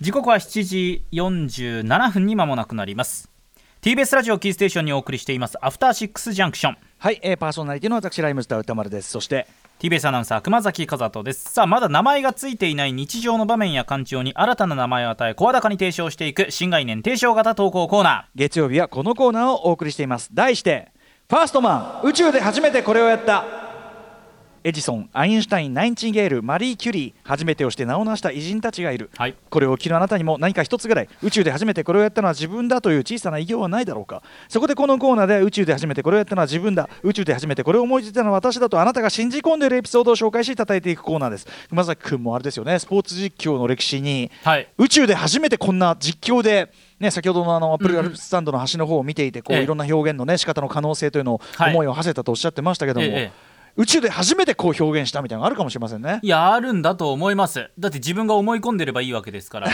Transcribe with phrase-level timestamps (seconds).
[0.00, 3.30] 時刻は7時47分に間もなくなります。
[3.80, 5.56] TBS ラジオキーステーションにお送りしています。
[5.62, 9.10] アフターシックスジャンクションはい、えー、パーソナリティの私ライムスター宇多丸です。
[9.10, 9.46] そして
[9.78, 11.52] TBS アナウンサー熊崎風斗です。
[11.52, 20.28] さあまだ名前がついていない日常の場面や感情に新たな名前を与え声高に提唱していく新概念提唱型投稿コーナー月曜日はこのコーナーをお送りしています。
[20.34, 20.92] 題して
[21.30, 23.63] ファーストマン宇宙で初めてこれをやった
[24.66, 29.34] エジソンアインシュタインナイチンゲールマリー・キュリー初めてをして名を成した偉人たちがいる、はい。
[29.50, 34.22] これを聴くあなたにも何か一つぐらい宇宙で初めてこれをやったのは自分だという小さな偉業はないだろうか。
[34.48, 36.88] そこでこのコーナーで宇宙で初めてこれをやったのは自分だ。
[37.02, 41.46] 宇宙で初めてこれを思いついたのは私だとあなたが信じ込んでいるエピソードを紹介し叩いていくコーナーです。
[41.68, 42.78] 熊崎君もあれですよね。
[42.78, 44.66] スポーツ実況の歴史に、はい。
[44.78, 49.62] 宇宙で初めてこんな実況で、ね、先ほどのあのアップルアルプススタンドの端の方を見ていてこうええ。
[49.64, 51.72] いろんな表現の、ね、仕方の可能性というのをはい。
[51.72, 56.26] 思いを馳せたとおっしゃってましたけども、ええ宇宙で初めてこう表現したみたいなのがあるかもしれませんねー。
[56.26, 59.68] いやあるんだと思いますだって自分が思い込んでればいいわけですから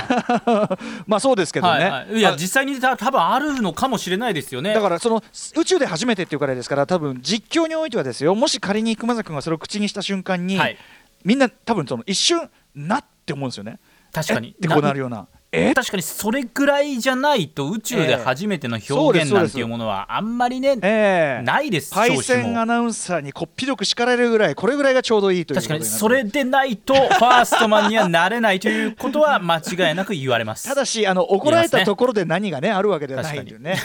[1.07, 1.85] まあそうですけどね。
[1.85, 5.23] はいはい、いやあ実際にた多分あるのかもしれないですよねだからその
[5.57, 10.77] 宇宙で初めてっていうからいですから多分実況においてはですよもし仮に熊崎君がそれを口にした瞬間に、はい
[11.24, 13.79] みんな多分その一瞬なって思うんですよね。
[14.13, 14.51] 確かにえ？
[14.52, 15.29] ってこうなるような。
[15.52, 15.74] え？
[15.74, 21.43] 確かにそれぐらいじゃないと宇宙で初めての表現なんていうものはあんまりね、ええ。
[21.43, 21.93] ないです。
[21.93, 30.66] パイセンアナウンサーにこっぴどく叱られるぐらいこれぐらいがちょうどいいというこ確かとにそれでないとファーストマンにはなれないということは間違いなく言われます。
[30.68, 33.76] ただしあの怒られたところで何がねあるわけではないというね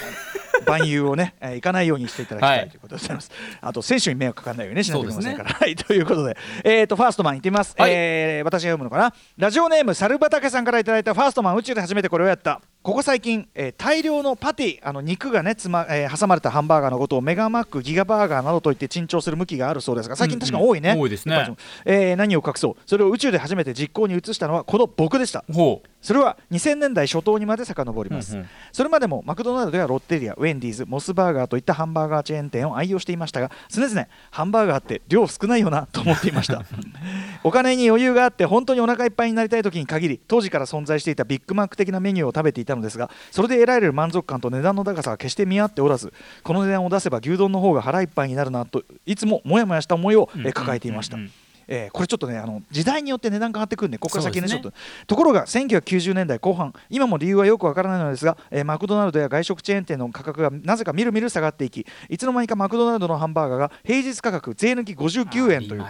[0.66, 2.68] 万有をね、えー、いかないようにしていただきたはい。
[2.68, 6.38] いということでございます、あと選手に迷惑かからないようにねしないといけませんから、 はいということで。
[6.64, 7.92] えっ、とファーストマンいってみます、はい。
[7.94, 9.14] えー私が読むのかな？
[9.38, 21.56] ラジオネーム猿畑さんからいただいたファーストマン宇宙で初めてこれをやったここ最近、えー大量のパティあの肉がねつま、えー挟まれたハンバーガーのことをメガマックギガバーガーなどと言って珍重する向きがあるそうですが最近確かに多いね、うんうん多いですね。
[21.84, 22.76] えー何を隠そう。
[22.86, 25.44] それを宇宙で初めて実行に移したのはこの僕でした。
[25.52, 25.90] ほう。
[26.00, 28.48] それは2000年代初頭にまで遡ります、うんうん。
[28.72, 36.64] それまでもマクドナルドやロッテリアウェンディーズモスバーガーといったハンバーガーチェーン店を愛用していましたが常々ハンバーガーって量少ないよなと思っていました。
[37.44, 46.14] お金に余裕があって本当にお腹いっぱいになりたい時に限り当時から存在していたビッグマック的なメニューを食べていたのですがそれで得られる満足感と値段の高さは決して見合っておらず
[46.44, 51.34] この値段を出せば牛丼の方が腹いっぱいになるなといつもモヤモヤした思いを、え抱えていました、うんうんうん。
[51.68, 54.74] えーこれちょっとねあの時代によって値段変わってくるんでここから先ねちょっと。
[55.08, 65.86] ところが1990年代後半今も理由はよくわからないのですが、えーマクドナルドや外食チェーン店の価格がなぜかみるみる下がっていきいつの間にかマクドナルドのハンバーガーが平日価格税抜き59円という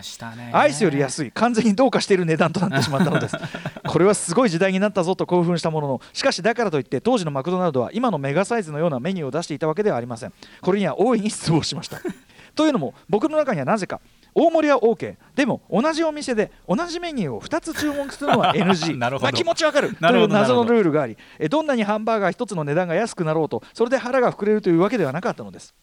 [0.53, 3.35] アイスより安い完全にどうかしている値段となってしまったのです。
[3.88, 10.34] これはすごい時代になったぞと興奮したもののしかしだからといって当時のマクドナルドは今のメガサイズのようなメニューを出していたわけではありません。
[10.62, 12.00] これには大いに失望しました。
[12.56, 14.00] というのも僕の中にはなぜか
[14.35, 19.23] 大盛りは OK でも同じお店で同じメニューを2つ注文するのは NG なるほど。
[19.23, 19.96] まあ、気持ちわかる。
[19.96, 25.73] という謎のルールがありえどんなにハンバーガー1つの値段が安くなろうとそれで腹が膨れるというわけではなかったのです。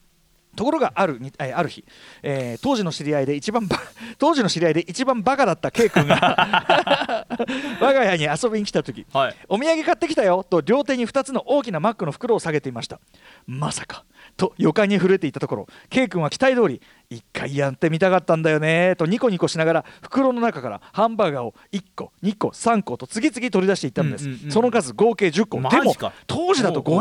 [0.55, 1.83] ところがあるにえある日、
[2.23, 3.79] えー当時の知り合いで一番バ
[4.19, 7.27] 当時の知り合いで一番バカだった K 君が
[7.81, 9.37] 我が家に遊びに来た時はい。
[9.49, 13.01] お土産買ってきたよと両手に2つの大きなマックの袋を下げていました。
[13.47, 14.05] まさか
[14.37, 18.95] と予感に震えていたところ K 君は期待通り一回やってみたかったんだよね。
[18.97, 25.59] とニコニコしながら袋の中からハンバーガーを1個2個3個と次々取り出していったのです、うんうんうんその数合計10個。
[25.61, 25.95] マでも
[26.27, 27.01] 当時だと590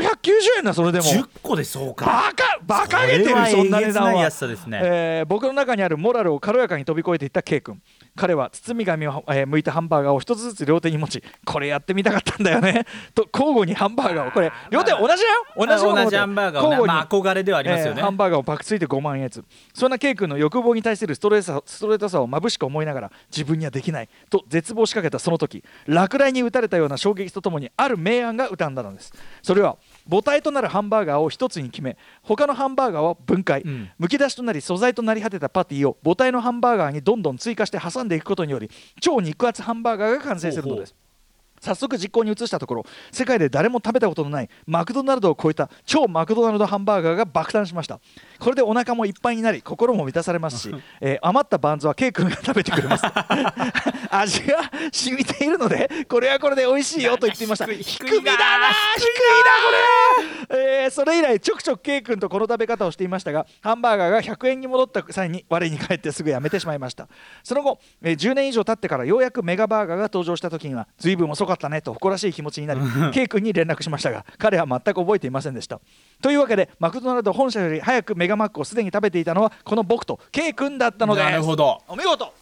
[0.60, 1.06] 円だそれでも。
[1.06, 2.06] 10個でそうか。
[2.06, 4.30] バカバカげてるそんな値段は。
[4.68, 4.80] ね。
[4.84, 7.82] えー僕の中にあるモラルを軽やかに飛び越えていった K 君。
[8.16, 12.86] 彼は包み紙を、えー剥いたハンバーガーを一つずつ両手に持ちこれやってみたかったんだよね。
[13.14, 15.18] と交互にハンバーガーをこれ両手同じだよ。
[15.58, 16.88] 同じ同じハンバーガーをね交互に。
[16.88, 18.00] まあ憧れではありますよね。
[18.00, 19.44] えーハンバーガーをパクついて5万円やつ。
[19.74, 29.14] そんな K 君の欲望に対するストレートさストレートさを眩しく思いながら自分にはできないと絶望しかけたその時落雷に打たれたような衝撃とともにある明暗が浮かんだのです。
[29.44, 29.78] それは
[30.10, 33.90] 母体となるハンバーガーを一つに決め他のハンバーガーを分解、うん。
[34.00, 40.96] むき出しとなり素材となり果てたパティを母体のハンバーガーにどんどん追加して挟んでいくことにより超肉厚ハンバーガーが完成するのです
[41.62, 48.00] 早速実行に移したところ世界で誰も食べたことのないマクドナルドを超えた超マクドナルドハンバーガーが爆誕しました。
[48.40, 53.04] これでお腹もいっぱいになり心も満たされますし、 えー余ったバンズはケイ君が食べてくれます。
[54.10, 54.58] 味が
[54.92, 57.66] 染みているのでこれはこれで美味しいよと言っていました。
[57.68, 59.06] 低低いみだな低い
[59.46, 67.08] なこれ、えーそれ以来ちょくちょくケイ君とこの食べ方をしていましたがハンバーガーが100円に戻った際に我に返ってすぐやめてしまいました。
[67.44, 72.82] その後、えー10年以上経ってからようやくメガバーガーが登場した時には随分遅かったねと誇らしい気持ちになり
[73.12, 75.80] ケイ君に連絡しましたが彼は全く覚えていませんでした。
[76.22, 81.26] というわけでマクドナルド本社より早くメガマックをすでに食べていたのはこの僕とケイ君だったのです。
[81.26, 81.82] なるほど。
[81.88, 82.34] お見事。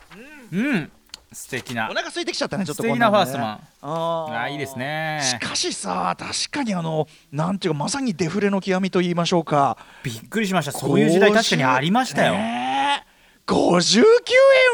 [0.51, 0.91] うん。
[1.31, 1.89] 素敵な。
[1.91, 3.59] お腹空いてきちゃったねちょっと素敵なファーンストマン。
[3.81, 4.41] あー。
[4.41, 5.19] あいいですね。
[5.23, 9.77] しかしさ確かにあのなんていうかまさにデフレの極みと言いましょうか。
[10.03, 10.71] びっくりしました。
[10.71, 12.65] そういう時代確かにありましたよ、ね
[13.05, 13.09] え
[13.50, 14.05] 59円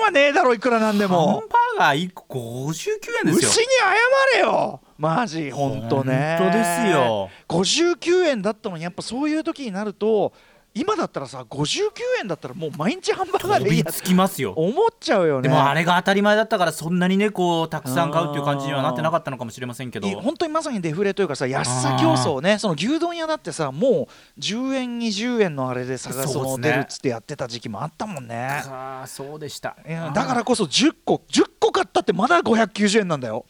[0.03, 1.43] はねえだろいくらなんでも。
[1.49, 2.71] バーガー1個59
[3.25, 3.49] 円ですよ。
[3.49, 3.65] 牛に
[4.33, 4.81] 謝れよ。
[4.97, 6.37] マジほんとね。
[6.39, 7.29] 本当ですよ。
[7.47, 10.33] 59円だったのにやっぱそういう時になると
[10.77, 11.89] 今だったらさ59
[12.19, 14.51] 円だったらもう毎日ハンバーガーでいいやつきますよ。
[14.57, 15.47] 思っちゃうよね。
[15.47, 20.07] でもあれが当たり前だったからそんなにねこうたくさん買うっていう感じにはなってなかったのかもしれませんけど。
[20.09, 22.59] い本当にまさにデフレというかさ安さ競争ね。
[22.59, 28.35] その牛丼屋だってさもう10円20円のあれで差がその出るっつってやってた時期もあったもんね。
[28.35, 29.77] ああそうでした。
[30.13, 33.45] だからこそ10個10個買ったってまだ590円なんだよ。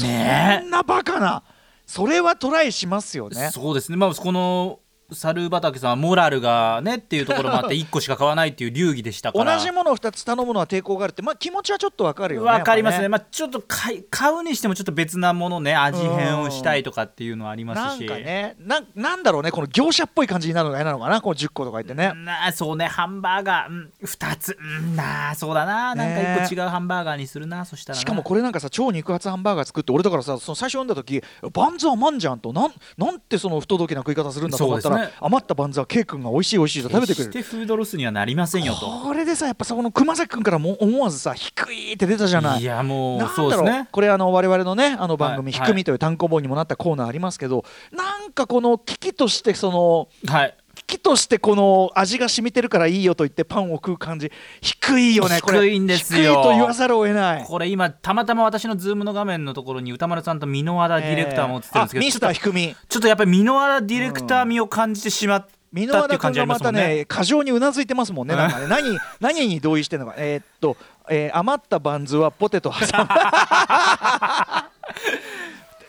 [0.00, 0.62] ねえ。
[0.62, 1.42] そんなバカな。
[1.86, 3.50] それはトライしますよね。
[3.52, 3.98] そうですね。
[3.98, 4.80] まあこの
[5.14, 9.56] 猿畑さんはモラルがねっていうところもあって 1個しか買わないっていう流儀でしたから。
[9.56, 13.02] 同じものを2つ頼むのは抵抗があるってまあ気持ちはちょっとわかるよねわかりますね。
[13.02, 18.06] やっまあ、ちょっと買い買うにしてもちょっと別なものね味変をしたいとかっていうのはありますし。
[18.06, 22.12] なんかねななんだろうねこの業者っぽい感じになるのが嫌なのかなこの10個とか言ってね。
[22.14, 24.56] なあそうねハンバーガー、うん、2つ。
[24.60, 25.94] うんなあそうだな。
[25.94, 28.00] なんか1個違うハンバーガーにするなそしたらな。
[28.00, 31.22] しかもこれなんかさ超肉厚ハンバーガー作って俺だからさその最初読んだ時
[31.52, 37.30] バンズはまんじゃんとなんなんてその不届きな食い方するんだと思ったら、余ったバンズは K 君が美味しい美味しいと食べてくれる。
[37.32, 38.86] 決してフードロスにはなりませんよと。
[38.86, 42.60] これでさやっぱそこの熊崎君からも思わずさ低いって出たじゃない。
[42.60, 43.88] いやもうなんだろう、ね。
[43.90, 45.60] これあの我々のねあの番組「はい。
[45.60, 45.94] ひくみ」とい。
[45.94, 54.30] う単行本にもなったコーナーありますけど、なんかこの危機としてそのはい危機としてこの味が染みてるからいいよと言ってパンを食う感じ。
[54.60, 55.60] 低いよねこれ。
[55.60, 56.34] 低いんですよ。
[56.34, 57.44] 低いと言わざるを得ない。
[57.44, 62.76] これ今たまたま私のズームの画面のところに歌丸さんと箕輪田ディレクターも映ってるんですけど、あミスターひくみ。
[62.88, 66.96] ちょっとやっぱり箕輪田ディレクター味を感じてしまった箕っていう感じあ輪田君がまたね。
[66.98, 67.04] ね。
[67.04, 68.66] 過剰にうなずいてますもんねなんかね。
[68.68, 70.14] 何何に同意してるのか。
[70.18, 70.76] えーっと、
[71.10, 73.08] えー余ったバンズはポテト挟む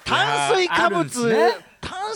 [0.05, 1.64] 炭水化物、ね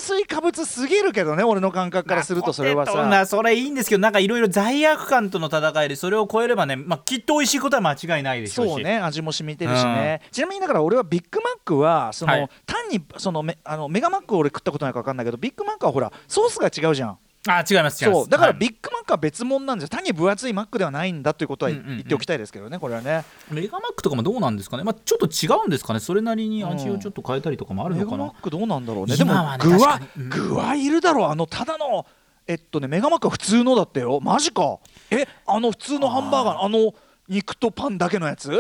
[0.10, 3.06] 炭水化物すぎるけどね俺の感覚からするとそれはさ。
[3.06, 8.70] なそれいいんですけどなんかいろいろ罪悪感との戦いでそれを超えればね、まあ、きっと美味しいことは間違いないでしょうし。
[8.72, 12.50] そうね味も染みてるしね、ちなみにだから俺はビッグマックはその、はい。
[12.66, 17.18] 単にそのメあのメガマックを俺食ったことないか分かんないけどビッグマックはほらソースが違うじゃん
[17.58, 18.30] あ違いますそう。
[18.30, 18.60] だからはい。
[18.60, 19.90] ビッグマックは別物なんですよ。
[19.90, 23.24] 単に分厚いマックではないんだということは言っておきたいですけどねこれはね。
[23.50, 26.00] メガマックとかもどうなんですかね、まあ、ちょっと違うんですかね。
[26.00, 29.18] それなりに味をちょっと変えたりとかもあるメガのかな、マックどうなんだろうね。
[29.18, 31.30] でも具は具はいるだろう。
[31.30, 32.06] あのただの
[32.48, 34.20] えっとねメガマックは普通のだったよ。
[34.22, 34.80] マジか。
[35.12, 36.94] えあの普通のハンバーガーあの
[37.28, 38.52] 肉とパンだけのやつ？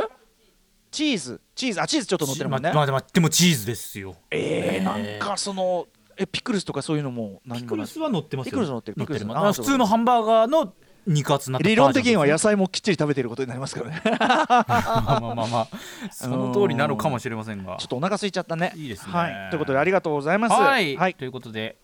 [0.92, 1.42] チーズ。
[1.54, 1.82] チーズ。
[1.82, 2.72] あチーズちょっと乗ってるもんね。
[2.74, 4.16] まあまあでもチーズですよ。
[4.32, 5.88] えー、なんかその
[6.20, 8.52] えピクルスとかそういうのもピクルスは乗ってますよ。
[8.52, 8.96] ピクルス乗ってる。
[8.98, 10.74] ピクルス乗ってあーます普通のハンバーガーの
[11.08, 14.02] 肉厚な理論的には野安菜もきっちり食べていることになりますからね。
[14.04, 15.68] まあまあまあまあ。
[16.12, 17.78] その通りなのかもしれませんが。
[17.78, 18.74] ちょっとお腹空いちゃったね。
[18.76, 19.14] いいですね。
[19.14, 20.54] はい、ということでありがとうございます。
[20.54, 21.78] はい、はい、ということで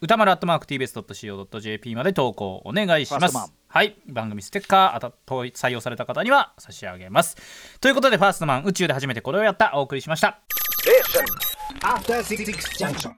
[0.00, 3.20] 歌丸アットマーク TBS.CO.JP まで投稿お願いします。
[3.20, 3.48] ファーストマン。
[3.68, 3.96] はい。
[4.08, 7.36] 番組ステッカーあたと採用された方には差し上げます。
[7.80, 9.72] ということでファーストマン宇宙で初めてこれをやった。
[9.74, 10.40] お送りしました。
[12.24, 13.14] Six Junction.